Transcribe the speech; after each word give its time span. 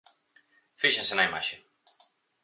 Fíxense 0.81 1.13
na 1.15 1.27
imaxe. 1.29 1.55